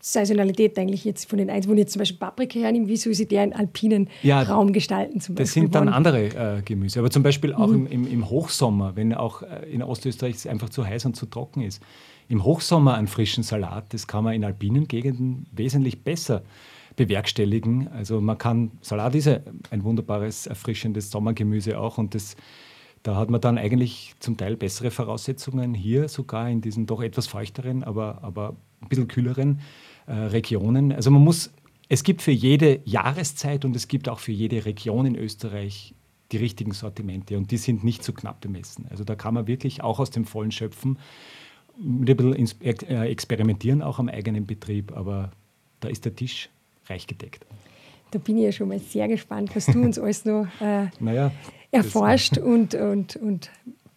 [0.00, 3.14] Saisonalität eigentlich jetzt von den eins, wo ich jetzt zum Beispiel Paprika hernehme, wie soll
[3.14, 5.62] sie der in alpinen Ja, Raum gestalten zum Das Beispiel?
[5.62, 6.98] sind dann andere äh, Gemüse.
[6.98, 10.68] Aber zum Beispiel auch im, im, im Hochsommer, wenn auch äh, in Ostösterreich es einfach
[10.68, 11.80] zu heiß und zu trocken ist.
[12.28, 16.42] Im Hochsommer einen frischen Salat, das kann man in alpinen Gegenden wesentlich besser
[16.96, 17.88] bewerkstelligen.
[17.88, 22.36] Also man kann, Salat ist ein wunderbares, erfrischendes Sommergemüse auch und das,
[23.02, 27.26] da hat man dann eigentlich zum Teil bessere Voraussetzungen hier sogar in diesen doch etwas
[27.26, 29.60] feuchteren, aber, aber ein bisschen kühleren
[30.06, 30.92] äh, Regionen.
[30.92, 31.52] Also man muss,
[31.88, 35.94] es gibt für jede Jahreszeit und es gibt auch für jede Region in Österreich
[36.32, 38.86] die richtigen Sortimente und die sind nicht zu knapp bemessen.
[38.90, 40.98] Also da kann man wirklich auch aus dem Vollen schöpfen,
[41.78, 45.32] mit ein bisschen äh, experimentieren auch am eigenen Betrieb, aber
[45.80, 46.48] da ist der Tisch
[46.86, 47.44] reich gedeckt.
[48.10, 51.32] Da bin ich ja schon mal sehr gespannt, was du uns alles noch äh, Naja,
[51.70, 53.50] erforscht und, und, und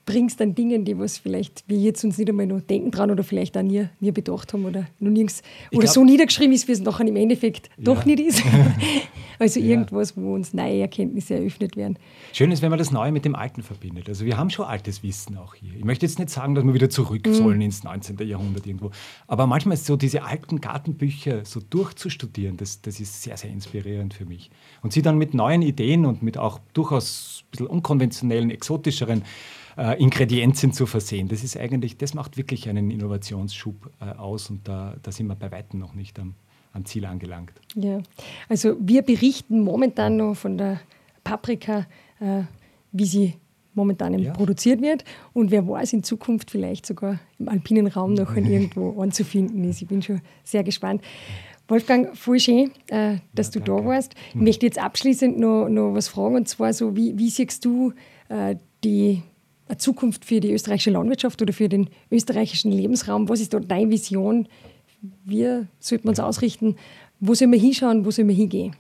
[0.07, 3.23] bringst an Dingen, die was vielleicht wir jetzt uns nicht einmal noch denken dran oder
[3.23, 6.71] vielleicht auch nie, nie bedacht haben oder noch nirgends oder glaub, so niedergeschrieben ist, wie
[6.71, 7.83] es nachher im Endeffekt ja.
[7.83, 8.41] doch nicht ist.
[9.39, 11.99] also irgendwas, wo uns neue Erkenntnisse eröffnet werden.
[12.31, 14.07] Schön ist, wenn man das Neue mit dem Alten verbindet.
[14.07, 15.73] Also wir haben schon altes Wissen auch hier.
[15.77, 17.33] Ich möchte jetzt nicht sagen, dass wir wieder zurück mhm.
[17.33, 18.17] sollen ins 19.
[18.25, 18.91] Jahrhundert irgendwo.
[19.27, 24.13] Aber manchmal ist so diese alten Gartenbücher so durchzustudieren, das, das ist sehr, sehr inspirierend
[24.13, 24.49] für mich.
[24.81, 29.23] Und sie dann mit neuen Ideen und mit auch durchaus ein bisschen unkonventionellen, exotischeren
[29.77, 31.27] äh, Ingredienzien zu versehen.
[31.27, 35.35] Das ist eigentlich, das macht wirklich einen Innovationsschub äh, aus und da, da sind wir
[35.35, 36.33] bei weitem noch nicht am,
[36.73, 37.53] am Ziel angelangt.
[37.75, 38.01] Ja,
[38.49, 40.81] also wir berichten momentan noch von der
[41.23, 41.85] Paprika,
[42.19, 42.43] äh,
[42.91, 43.33] wie sie
[43.73, 44.33] momentan ja.
[44.33, 45.05] produziert wird.
[45.33, 49.81] Und wer weiß, in Zukunft vielleicht sogar im alpinen Raum noch irgendwo anzufinden ist.
[49.81, 51.01] Ich bin schon sehr gespannt.
[51.67, 53.83] Wolfgang, voll schön, äh, dass ja, du danke.
[53.83, 54.15] da warst.
[54.29, 54.43] Ich hm.
[54.43, 57.93] möchte jetzt abschließend noch, noch was fragen, und zwar so, wie, wie siehst du
[58.29, 59.21] äh, die
[59.67, 63.29] eine Zukunft für die österreichische Landwirtschaft oder für den österreichischen Lebensraum?
[63.29, 64.47] Was ist da deine Vision?
[65.25, 66.75] Wie sollten wir uns ausrichten?
[67.19, 68.05] Wo sollen wir hinschauen?
[68.05, 68.75] Wo sollen wir hingehen?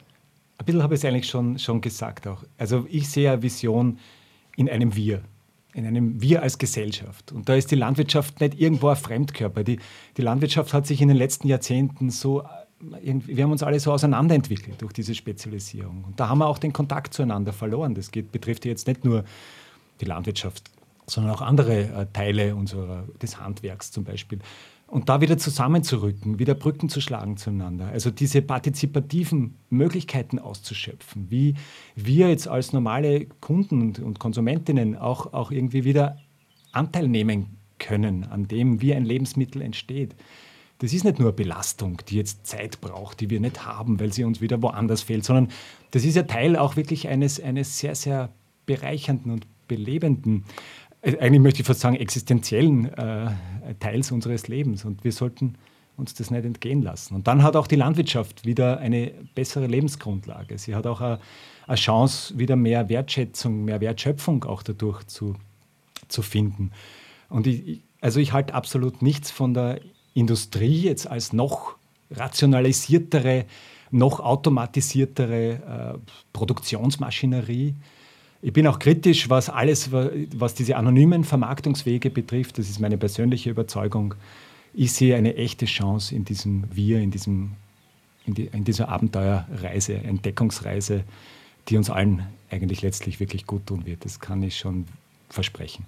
[0.57, 2.43] Ein bisschen habe ich es eigentlich schon, schon gesagt auch.
[2.57, 3.99] Also ich sehe eine Vision
[4.55, 5.21] in einem Wir,
[5.73, 7.31] in einem Wir als Gesellschaft.
[7.31, 9.63] Und da ist die Landwirtschaft nicht irgendwo ein Fremdkörper.
[9.63, 9.79] Die,
[10.17, 12.43] die Landwirtschaft hat sich in den letzten Jahrzehnten so,
[12.79, 16.03] wir haben uns alle so auseinanderentwickelt durch diese Spezialisierung.
[16.05, 17.93] Und da haben wir auch den Kontakt zueinander verloren.
[17.93, 19.23] Das geht, betrifft jetzt nicht nur
[20.01, 20.71] die Landwirtschaft
[21.09, 24.39] sondern auch andere äh, Teile unserer, des Handwerks zum Beispiel.
[24.87, 27.87] Und da wieder zusammenzurücken, wieder Brücken zu schlagen zueinander.
[27.87, 31.55] Also diese partizipativen Möglichkeiten auszuschöpfen, wie
[31.95, 36.17] wir jetzt als normale Kunden und, und Konsumentinnen auch, auch irgendwie wieder
[36.71, 40.15] Anteil nehmen können an dem, wie ein Lebensmittel entsteht.
[40.79, 44.13] Das ist nicht nur eine Belastung, die jetzt Zeit braucht, die wir nicht haben, weil
[44.13, 45.49] sie uns wieder woanders fehlt, sondern
[45.91, 48.29] das ist ja Teil auch wirklich eines, eines sehr, sehr
[48.65, 50.45] bereichernden und belebenden
[51.07, 53.29] eigentlich möchte ich fast sagen, existenziellen äh,
[53.79, 54.85] Teils unseres Lebens.
[54.85, 55.55] Und wir sollten
[55.95, 57.15] uns das nicht entgehen lassen.
[57.15, 60.57] Und dann hat auch die Landwirtschaft wieder eine bessere Lebensgrundlage.
[60.57, 61.19] Sie hat auch eine,
[61.65, 65.35] eine Chance, wieder mehr Wertschätzung, mehr Wertschöpfung auch dadurch zu,
[66.07, 66.71] zu finden.
[67.29, 69.81] Und ich, also ich halte absolut nichts von der
[70.13, 71.75] Industrie jetzt als noch
[72.11, 73.45] rationalisiertere,
[73.89, 77.75] noch automatisiertere äh, Produktionsmaschinerie,
[78.41, 82.57] ich bin auch kritisch, was alles, was diese anonymen Vermarktungswege betrifft.
[82.57, 84.13] Das ist meine persönliche Überzeugung.
[84.73, 87.53] Ich sehe eine echte Chance in diesem Wir, in, diesem,
[88.25, 91.03] in, die, in dieser Abenteuerreise, Entdeckungsreise,
[91.67, 94.05] die uns allen eigentlich letztlich wirklich gut tun wird.
[94.05, 94.85] Das kann ich schon
[95.29, 95.85] versprechen.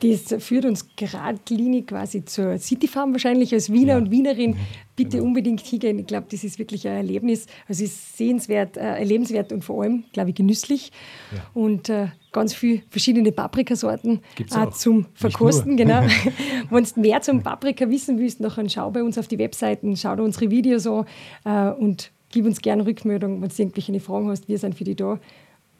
[0.00, 3.98] Das führt uns geradlinig quasi zur City Farm wahrscheinlich als Wiener ja.
[3.98, 4.56] und Wienerin.
[4.96, 5.24] Bitte genau.
[5.24, 5.98] unbedingt hingehen.
[5.98, 7.46] Ich glaube, das ist wirklich ein Erlebnis.
[7.68, 10.92] Also es ist sehenswert, äh, erlebenswert und vor allem, glaube ich, genüsslich.
[11.34, 11.42] Ja.
[11.54, 15.76] Und äh, ganz viele verschiedene Paprikasorten äh, zum Verkosten.
[15.76, 16.02] Genau.
[16.70, 20.16] Wenn du mehr zum Paprika wissen willst, dann schau bei uns auf die Webseiten, schau
[20.16, 21.06] dir unsere Videos an
[21.44, 24.48] äh, und gib uns gerne Rückmeldung, wenn du irgendwelche Fragen hast.
[24.48, 25.18] Wir sind für dich da.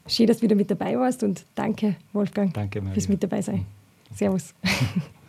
[0.07, 3.67] Schön, dass du wieder mit dabei warst und danke, Wolfgang, danke, fürs Mit dabei sein.
[4.15, 4.55] Servus.